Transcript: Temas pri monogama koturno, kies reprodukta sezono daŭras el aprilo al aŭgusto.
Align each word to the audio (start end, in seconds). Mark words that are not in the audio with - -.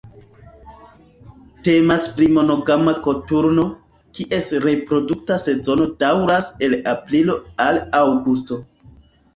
Temas 1.67 2.07
pri 2.15 2.29
monogama 2.37 2.95
koturno, 3.09 3.67
kies 4.21 4.51
reprodukta 4.67 5.41
sezono 5.47 5.89
daŭras 6.07 6.51
el 6.71 6.79
aprilo 6.97 7.39
al 7.71 7.85
aŭgusto. 8.05 8.61